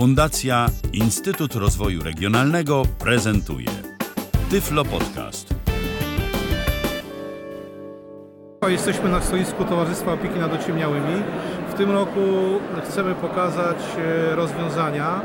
Fundacja 0.00 0.66
Instytut 0.92 1.54
Rozwoju 1.54 2.02
Regionalnego 2.02 2.82
prezentuje 2.98 3.68
Tyflo 4.50 4.84
Podcast. 4.84 5.54
Jesteśmy 8.68 9.08
na 9.08 9.20
stoisku 9.20 9.64
Towarzystwa 9.64 10.12
Opieki 10.12 10.38
nad 10.38 10.52
Ociemniałymi. 10.52 11.22
W 11.70 11.74
tym 11.74 11.90
roku 11.90 12.20
chcemy 12.84 13.14
pokazać 13.14 13.76
e, 13.98 14.34
rozwiązania, 14.36 15.20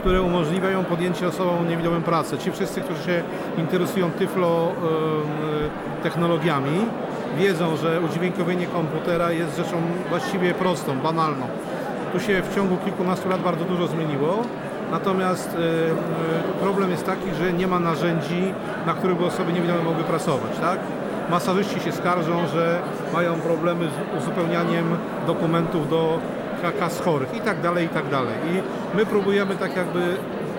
które 0.00 0.22
umożliwiają 0.22 0.84
podjęcie 0.84 1.28
osobom 1.28 1.68
niewidomym 1.68 2.02
pracy. 2.02 2.38
Ci 2.38 2.52
wszyscy, 2.52 2.80
którzy 2.80 3.04
się 3.04 3.22
interesują 3.58 4.10
tyflo 4.10 4.72
e, 4.72 6.02
technologiami, 6.02 6.80
wiedzą, 7.38 7.76
że 7.76 8.00
udźwiękowienie 8.00 8.66
komputera 8.66 9.32
jest 9.32 9.56
rzeczą 9.56 9.82
właściwie 10.10 10.54
prostą, 10.54 11.00
banalną. 11.00 11.46
Tu 12.14 12.20
się 12.20 12.42
w 12.42 12.54
ciągu 12.54 12.76
kilkunastu 12.76 13.28
lat 13.28 13.40
bardzo 13.40 13.64
dużo 13.64 13.86
zmieniło. 13.86 14.42
Natomiast 14.90 15.48
e, 15.48 15.58
e, 15.58 16.60
problem 16.60 16.90
jest 16.90 17.06
taki, 17.06 17.34
że 17.38 17.52
nie 17.52 17.66
ma 17.66 17.80
narzędzi, 17.80 18.54
na 18.86 18.94
których 18.94 19.18
by 19.18 19.24
osoby 19.24 19.52
niewidome 19.52 19.82
mogły 19.82 20.04
pracować. 20.04 20.58
Tak? 20.60 20.78
Masażyści 21.30 21.80
się 21.80 21.92
skarżą, 21.92 22.46
że 22.46 22.80
mają 23.12 23.40
problemy 23.40 23.88
z 23.88 24.22
uzupełnianiem 24.22 24.96
dokumentów 25.26 25.90
do 25.90 26.18
kas 26.78 27.00
chorych 27.00 27.36
i 27.36 27.40
tak 27.40 27.60
dalej, 27.60 27.86
i 27.86 27.88
tak 27.88 28.08
dalej. 28.08 28.34
I 28.52 28.62
my 28.96 29.06
próbujemy 29.06 29.56
tak 29.56 29.76
jakby 29.76 30.00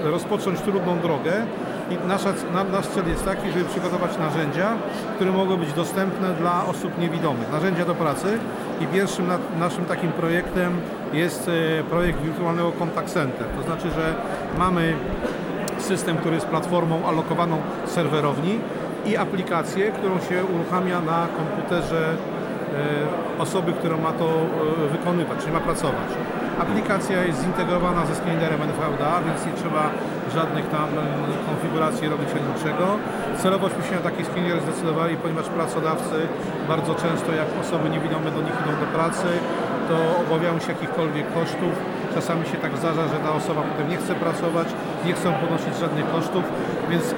rozpocząć 0.03 0.61
trudną 0.61 0.99
drogę 0.99 1.33
i 1.89 2.07
nasza, 2.07 2.33
na, 2.53 2.63
nasz 2.63 2.87
cel 2.87 3.07
jest 3.07 3.25
taki, 3.25 3.51
żeby 3.51 3.65
przygotować 3.65 4.17
narzędzia, 4.17 4.73
które 5.15 5.31
mogą 5.31 5.57
być 5.57 5.73
dostępne 5.73 6.33
dla 6.33 6.65
osób 6.65 6.99
niewidomych, 6.99 7.51
narzędzia 7.51 7.85
do 7.85 7.95
pracy 7.95 8.39
i 8.81 8.87
pierwszym 8.87 9.27
na, 9.27 9.37
naszym 9.59 9.85
takim 9.85 10.11
projektem 10.11 10.81
jest 11.13 11.49
e, 11.79 11.83
projekt 11.83 12.21
wirtualnego 12.21 12.71
contact 12.71 13.13
center. 13.13 13.47
To 13.57 13.63
znaczy, 13.63 13.89
że 13.91 14.13
mamy 14.57 14.93
system, 15.79 16.17
który 16.17 16.35
jest 16.35 16.47
platformą 16.47 17.07
alokowaną 17.07 17.57
serwerowni 17.85 18.59
i 19.05 19.17
aplikację, 19.17 19.91
którą 19.91 20.19
się 20.19 20.45
uruchamia 20.55 21.01
na 21.01 21.27
komputerze 21.37 22.09
e, 23.37 23.41
osoby, 23.41 23.73
która 23.73 23.97
ma 23.97 24.11
to 24.11 24.25
e, 24.25 24.87
wykonywać, 24.91 25.39
czyli 25.39 25.51
ma 25.51 25.59
pracować. 25.59 26.09
Aplikacja 26.59 27.23
jest 27.23 27.41
zintegrowana 27.41 28.05
ze 28.05 28.15
skanerem 28.15 28.61
NVDA, 28.61 29.21
więc 29.25 29.45
nie 29.45 29.53
trzeba 29.61 29.83
żadnych 30.35 30.69
tam 30.69 30.89
e, 30.97 31.01
konfiguracji 31.49 32.09
robić 32.09 32.29
ani 32.37 32.47
niczego. 32.53 32.85
Celowośmy 33.41 33.83
się 33.83 33.95
na 33.95 34.01
taki 34.09 34.25
skaner 34.25 34.61
zdecydowali, 34.61 35.15
ponieważ 35.17 35.45
pracodawcy 35.45 36.17
bardzo 36.67 36.95
często 36.95 37.29
jak 37.41 37.47
osoby 37.61 37.89
niewidome 37.89 38.31
do 38.31 38.41
nich 38.41 38.57
idą 38.61 38.71
do 38.83 38.87
pracy, 38.97 39.27
to 39.89 39.95
obawiają 40.23 40.59
się 40.59 40.69
jakichkolwiek 40.75 41.33
kosztów. 41.33 41.73
Czasami 42.15 42.45
się 42.45 42.57
tak 42.57 42.77
zdarza, 42.77 43.07
że 43.07 43.17
ta 43.25 43.31
osoba 43.33 43.61
potem 43.61 43.89
nie 43.89 43.97
chce 43.97 44.15
pracować, 44.15 44.67
nie 45.05 45.13
chcą 45.13 45.33
ponosić 45.33 45.73
żadnych 45.79 46.11
kosztów, 46.11 46.43
więc 46.89 47.05
e, 47.11 47.15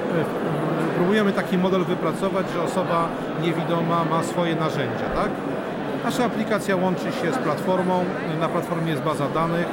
próbujemy 0.96 1.32
taki 1.32 1.58
model 1.58 1.84
wypracować, 1.84 2.46
że 2.54 2.62
osoba 2.62 3.08
niewidoma 3.42 4.04
ma 4.04 4.22
swoje 4.22 4.54
narzędzia, 4.56 5.08
tak? 5.14 5.30
Nasza 6.04 6.24
aplikacja 6.24 6.76
łączy 6.76 7.04
się 7.04 7.32
z 7.32 7.38
platformą, 7.38 8.04
na 8.40 8.48
platformie 8.48 8.90
jest 8.90 9.02
baza 9.02 9.28
danych, 9.28 9.66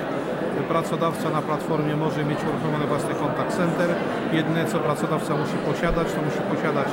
pracodawca 0.68 1.30
na 1.30 1.42
platformie 1.42 1.96
może 1.96 2.26
mieć 2.26 2.40
uruchomiony 2.50 2.88
własny 2.88 3.16
kontakt 3.16 3.58
center. 3.58 3.90
Jedyne 4.34 4.66
co 4.66 4.80
pracodawca 4.80 5.34
musi 5.38 5.58
posiadać, 5.70 6.08
to 6.12 6.22
musi 6.22 6.42
posiadać 6.56 6.88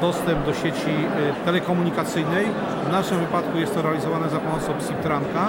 dostęp 0.00 0.46
do 0.46 0.54
sieci 0.54 0.90
y, 1.40 1.44
telekomunikacyjnej. 1.44 2.46
W 2.88 2.92
naszym 2.92 3.18
wypadku 3.18 3.58
jest 3.58 3.74
to 3.74 3.82
realizowane 3.82 4.28
za 4.28 4.38
pomocą 4.38 4.72
SIP-Tranka. 4.72 5.44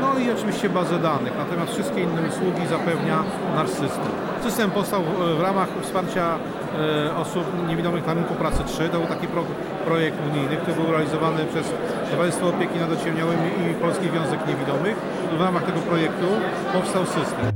No 0.00 0.18
i 0.18 0.30
oczywiście 0.30 0.68
bazę 0.68 0.98
danych, 0.98 1.32
natomiast 1.38 1.72
wszystkie 1.72 2.00
inne 2.02 2.22
usługi 2.28 2.66
zapewnia 2.70 3.24
nasz 3.54 3.70
system. 3.70 4.12
System 4.42 4.70
powstał 4.70 5.02
w 5.38 5.40
ramach 5.40 5.68
wsparcia 5.82 6.38
e, 7.08 7.16
osób 7.16 7.44
niewidomych 7.68 8.06
na 8.06 8.14
rynku 8.14 8.34
pracy 8.34 8.62
3. 8.66 8.88
To 8.88 8.98
był 8.98 9.08
taki 9.08 9.26
pro, 9.26 9.44
projekt 9.84 10.18
unijny, 10.30 10.56
który 10.56 10.76
był 10.76 10.92
realizowany 10.92 11.44
przez 11.44 11.66
Towarzystwo 12.10 12.48
Opieki 12.48 12.78
nad 12.78 12.92
Ociemniałymi 12.92 13.48
i 13.70 13.74
Polski 13.74 14.08
Związek 14.08 14.46
Niewidomych. 14.48 14.96
W 15.38 15.40
ramach 15.40 15.66
tego 15.66 15.80
projektu 15.80 16.26
powstał 16.72 17.06
system. 17.06 17.46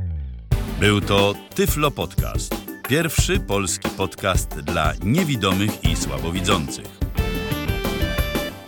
Był 0.81 1.01
to 1.01 1.35
Tyflo 1.55 1.91
Podcast. 1.91 2.55
Pierwszy 2.89 3.41
polski 3.41 3.89
podcast 3.89 4.61
dla 4.61 4.93
niewidomych 5.03 5.85
i 5.85 5.97
słabowidzących. 5.97 6.98